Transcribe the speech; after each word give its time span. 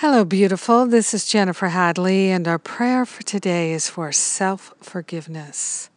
Hello, 0.00 0.24
beautiful. 0.24 0.86
This 0.86 1.12
is 1.12 1.24
Jennifer 1.26 1.70
Hadley, 1.70 2.30
and 2.30 2.46
our 2.46 2.60
prayer 2.60 3.04
for 3.04 3.24
today 3.24 3.72
is 3.72 3.88
for 3.88 4.12
self 4.12 4.72
forgiveness. 4.80 5.90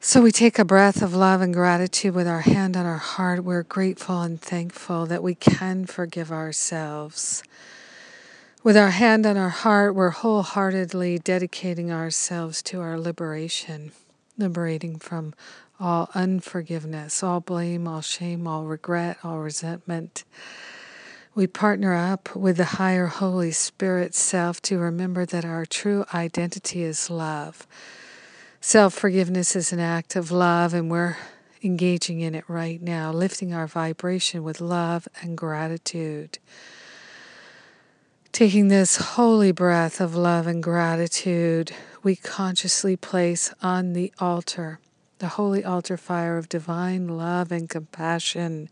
So 0.00 0.20
we 0.20 0.32
take 0.32 0.58
a 0.58 0.64
breath 0.64 1.00
of 1.00 1.14
love 1.14 1.40
and 1.42 1.54
gratitude 1.54 2.12
with 2.12 2.26
our 2.26 2.40
hand 2.40 2.76
on 2.76 2.84
our 2.84 2.96
heart. 2.96 3.44
We're 3.44 3.62
grateful 3.62 4.20
and 4.20 4.40
thankful 4.40 5.06
that 5.06 5.22
we 5.22 5.36
can 5.36 5.86
forgive 5.86 6.32
ourselves. 6.32 7.44
With 8.64 8.76
our 8.76 8.90
hand 8.90 9.26
on 9.26 9.36
our 9.36 9.48
heart, 9.48 9.94
we're 9.94 10.10
wholeheartedly 10.10 11.20
dedicating 11.20 11.92
ourselves 11.92 12.64
to 12.64 12.80
our 12.80 12.98
liberation, 12.98 13.92
liberating 14.36 14.98
from 14.98 15.34
all 15.78 16.10
unforgiveness, 16.14 17.22
all 17.22 17.38
blame, 17.38 17.86
all 17.86 18.00
shame, 18.00 18.48
all 18.48 18.64
regret, 18.64 19.18
all 19.22 19.38
resentment 19.38 20.24
we 21.36 21.46
partner 21.46 21.92
up 21.92 22.34
with 22.34 22.56
the 22.56 22.64
higher 22.64 23.08
Holy 23.08 23.52
Spirit 23.52 24.14
self 24.14 24.62
to 24.62 24.78
remember 24.78 25.26
that 25.26 25.44
our 25.44 25.66
true 25.66 26.06
identity 26.14 26.82
is 26.82 27.10
love. 27.10 27.66
Self 28.62 28.94
forgiveness 28.94 29.54
is 29.54 29.70
an 29.70 29.78
act 29.78 30.16
of 30.16 30.32
love, 30.32 30.72
and 30.72 30.90
we're 30.90 31.18
engaging 31.62 32.20
in 32.20 32.34
it 32.34 32.48
right 32.48 32.80
now, 32.80 33.12
lifting 33.12 33.52
our 33.52 33.66
vibration 33.66 34.44
with 34.44 34.62
love 34.62 35.06
and 35.20 35.36
gratitude. 35.36 36.38
Taking 38.32 38.68
this 38.68 38.96
holy 38.96 39.52
breath 39.52 40.00
of 40.00 40.16
love 40.16 40.46
and 40.46 40.62
gratitude, 40.62 41.70
we 42.02 42.16
consciously 42.16 42.96
place 42.96 43.52
on 43.62 43.92
the 43.92 44.10
altar, 44.18 44.80
the 45.18 45.28
holy 45.28 45.62
altar 45.62 45.98
fire 45.98 46.38
of 46.38 46.48
divine 46.48 47.06
love 47.08 47.52
and 47.52 47.68
compassion 47.68 48.70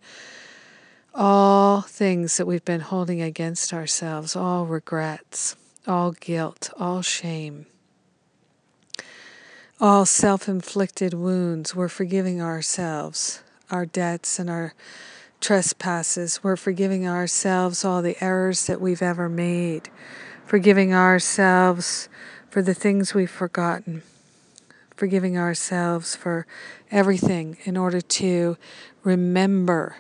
all 1.15 1.64
things 1.83 2.37
that 2.37 2.47
we've 2.47 2.65
been 2.65 2.81
holding 2.81 3.23
against 3.23 3.73
ourselves, 3.73 4.37
all 4.37 4.67
regrets, 4.67 5.57
all 5.87 6.13
guilt, 6.13 6.71
all 6.79 7.03
shame, 7.03 7.67
all 9.81 10.07
self 10.07 10.49
inflicted 10.49 11.15
wounds. 11.15 11.75
We're 11.75 11.89
forgiving 11.89 12.41
ourselves, 12.41 13.43
our 13.71 13.87
debts 13.87 14.39
and 14.39 14.49
our 14.49 14.75
trespasses. 15.41 16.43
We're 16.43 16.57
forgiving 16.57 17.07
ourselves 17.07 17.85
all 17.85 18.03
the 18.03 18.17
errors 18.23 18.67
that 18.67 18.81
we've 18.81 19.03
ever 19.03 19.29
made, 19.29 19.91
forgiving 20.47 20.95
ourselves 20.95 22.09
for 22.51 22.63
the 22.63 22.75
things 22.75 23.15
we've 23.15 23.31
forgotten. 23.31 24.03
Forgiving 24.97 25.37
ourselves 25.37 26.15
for 26.15 26.47
everything 26.91 27.59
in 27.65 27.77
order 27.77 28.01
to 28.01 28.57
remember 29.03 29.97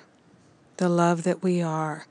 the 0.76 0.88
love 0.88 1.22
that 1.24 1.42
we 1.42 1.62
are. 1.62 2.06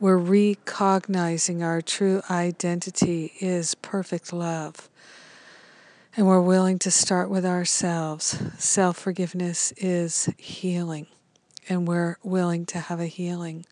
We're 0.00 0.16
recognizing 0.18 1.62
our 1.62 1.80
true 1.80 2.22
identity 2.30 3.32
is 3.40 3.74
perfect 3.76 4.32
love. 4.32 4.88
And 6.16 6.26
we're 6.26 6.40
willing 6.40 6.78
to 6.80 6.90
start 6.90 7.28
with 7.28 7.44
ourselves. 7.44 8.40
Self 8.58 8.96
forgiveness 8.98 9.72
is 9.76 10.32
healing, 10.36 11.08
and 11.68 11.88
we're 11.88 12.18
willing 12.22 12.66
to 12.66 12.78
have 12.78 13.00
a 13.00 13.06
healing. 13.06 13.66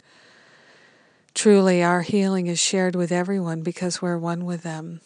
Truly, 1.34 1.82
our 1.82 2.02
healing 2.02 2.48
is 2.48 2.58
shared 2.58 2.96
with 2.96 3.12
everyone 3.12 3.62
because 3.62 4.02
we're 4.02 4.18
one 4.18 4.44
with 4.44 4.62
them. 4.62 5.00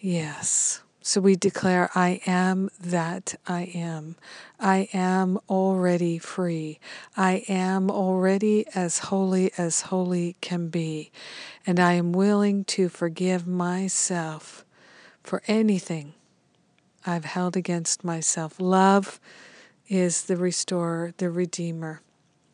Yes. 0.00 0.83
So 1.06 1.20
we 1.20 1.36
declare, 1.36 1.90
I 1.94 2.22
am 2.26 2.70
that 2.80 3.34
I 3.46 3.70
am. 3.74 4.16
I 4.58 4.88
am 4.94 5.38
already 5.50 6.16
free. 6.16 6.80
I 7.14 7.44
am 7.46 7.90
already 7.90 8.64
as 8.74 9.00
holy 9.00 9.52
as 9.58 9.82
holy 9.82 10.36
can 10.40 10.68
be. 10.68 11.12
And 11.66 11.78
I 11.78 11.92
am 11.92 12.12
willing 12.12 12.64
to 12.64 12.88
forgive 12.88 13.46
myself 13.46 14.64
for 15.22 15.42
anything 15.46 16.14
I've 17.04 17.26
held 17.26 17.54
against 17.54 18.02
myself. 18.02 18.58
Love 18.58 19.20
is 19.86 20.22
the 20.22 20.38
restorer, 20.38 21.12
the 21.18 21.28
redeemer. 21.28 22.00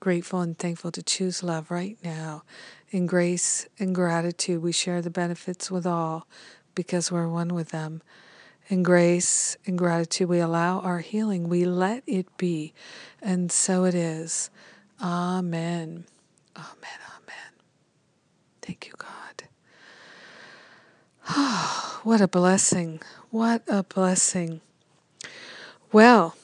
Grateful 0.00 0.41
and 0.41 0.59
thankful 0.59 0.91
to 0.91 1.05
choose 1.05 1.44
love 1.44 1.71
right 1.71 1.99
now. 2.03 2.43
In 2.91 3.06
grace 3.06 3.69
and 3.78 3.94
gratitude, 3.94 4.60
we 4.60 4.72
share 4.72 5.00
the 5.00 5.09
benefits 5.09 5.71
with 5.71 5.87
all 5.87 6.27
because 6.75 7.12
we're 7.12 7.28
one 7.28 7.55
with 7.55 7.69
them. 7.69 8.03
In 8.71 8.85
grace 8.85 9.57
and 9.67 9.77
gratitude, 9.77 10.29
we 10.29 10.39
allow 10.39 10.79
our 10.79 11.01
healing. 11.01 11.49
We 11.49 11.65
let 11.65 12.05
it 12.07 12.37
be. 12.37 12.73
And 13.21 13.51
so 13.51 13.85
it 13.85 13.97
is. 13.97 14.49
Amen. 15.03 16.05
Amen. 16.57 17.01
Amen. 17.17 17.53
Thank 18.63 18.87
you, 18.87 18.93
God. 18.97 19.49
Oh, 21.29 22.01
what 22.05 22.21
a 22.21 22.29
blessing. 22.29 23.01
What 23.31 23.65
a 23.67 23.83
blessing. 23.83 24.61
Well, 25.91 26.37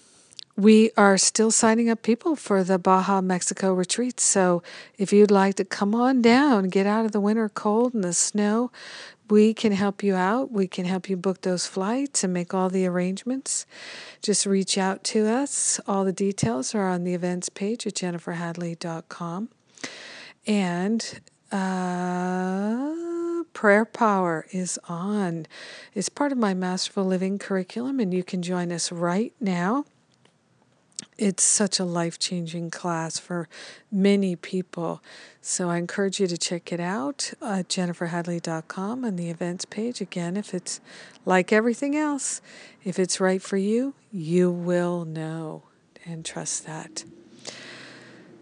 we 0.57 0.91
are 0.97 1.19
still 1.19 1.53
signing 1.53 1.89
up 1.89 2.03
people 2.03 2.35
for 2.35 2.65
the 2.65 2.79
Baja 2.79 3.21
Mexico 3.21 3.73
retreat. 3.73 4.19
So 4.19 4.65
if 4.99 5.13
you'd 5.13 5.31
like 5.31 5.55
to 5.57 5.65
come 5.65 5.95
on 5.95 6.23
down, 6.23 6.71
get 6.71 6.87
out 6.87 7.05
of 7.05 7.13
the 7.13 7.21
winter 7.21 7.49
cold 7.49 7.95
and 7.95 8.03
the 8.03 8.15
snow, 8.15 8.73
we 9.29 9.55
can 9.55 9.73
help 9.73 10.03
you 10.03 10.15
out. 10.15 10.51
We 10.53 10.67
can 10.67 10.85
help 10.85 11.09
you 11.09 11.17
book 11.17 11.43
those 11.43 11.67
flights 11.67 12.25
and 12.25 12.33
make 12.33 12.55
all 12.55 12.69
the 12.69 12.87
arrangements. 12.87 13.67
Just 14.23 14.47
reach 14.47 14.79
out 14.79 15.05
to 15.05 15.27
us. 15.27 15.81
All 15.87 16.05
the 16.05 16.13
details 16.13 16.75
are 16.75 16.89
on 16.89 17.05
the 17.05 17.15
events 17.15 17.49
page 17.49 17.87
at 17.87 17.95
jenniferhadley.com. 17.95 19.49
And 20.47 21.21
uh, 21.51 23.45
prayer 23.53 23.85
power 23.85 24.47
is 24.53 24.79
on. 24.89 25.47
It's 25.95 26.09
part 26.09 26.33
of 26.33 26.39
my 26.39 26.55
Masterful 26.55 27.05
Living 27.05 27.39
curriculum, 27.39 28.01
and 28.01 28.15
you 28.15 28.23
can 28.23 28.43
join 28.43 28.71
us 28.71 28.93
right 28.93 29.33
now 29.41 29.85
it's 31.19 31.43
such 31.43 31.79
a 31.79 31.85
life 31.85 32.19
changing 32.19 32.71
class 32.71 33.19
for 33.19 33.49
many 33.91 34.37
people. 34.37 35.03
So 35.41 35.71
I 35.71 35.79
encourage 35.79 36.21
you 36.21 36.27
to 36.27 36.37
check 36.37 36.73
it 36.73 36.81
out 36.81 37.33
at 37.41 37.69
jenniferhadley.com 37.69 39.05
on 39.05 39.17
the 39.17 39.31
events 39.31 39.65
page. 39.65 40.01
Again, 40.01 40.37
if 40.37 40.53
it's 40.53 40.81
like 41.25 41.53
everything 41.53 41.97
else, 41.97 42.41
if 42.85 42.99
it's 42.99 43.21
right 43.21 43.41
for 43.41 43.57
you, 43.57 43.95
you 44.13 44.51
will 44.51 45.05
know 45.05 45.63
and 46.05 46.25
trust 46.25 46.67
that. 46.67 47.05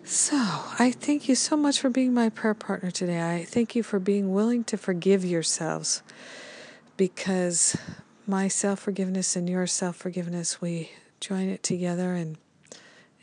So, 0.07 0.37
I 0.37 0.91
thank 0.91 1.31
you 1.31 1.35
so 1.35 1.57
much 1.57 1.81
for 1.81 1.89
being 1.89 2.13
my 2.13 2.29
prayer 2.29 2.53
partner 2.53 2.91
today. 2.91 3.37
I 3.37 3.45
thank 3.45 3.75
you 3.75 3.83
for 3.83 3.99
being 3.99 4.35
willing 4.35 4.63
to 4.65 4.77
forgive 4.77 5.25
yourselves 5.25 6.03
because 6.99 7.75
my 8.27 8.49
self 8.49 8.81
forgiveness 8.81 9.35
and 9.35 9.49
your 9.49 9.67
self 9.67 9.97
forgiveness, 9.97 10.61
we 10.61 10.91
join 11.21 11.49
it 11.49 11.63
together 11.63 12.13
and 12.13 12.37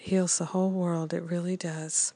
heals 0.01 0.39
the 0.39 0.45
whole 0.45 0.71
world. 0.71 1.13
It 1.13 1.21
really 1.21 1.55
does. 1.55 2.13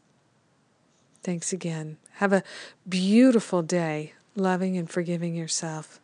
Thanks 1.24 1.54
again. 1.54 1.98
Have 2.16 2.34
a 2.34 2.44
beautiful 2.88 3.62
day, 3.62 4.14
loving 4.36 4.78
and 4.78 4.90
forgiving 4.90 5.36
yourself 5.36 6.00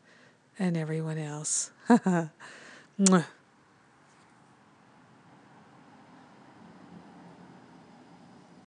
and 0.60 0.78
everyone 0.78 1.18
else. 1.18 1.72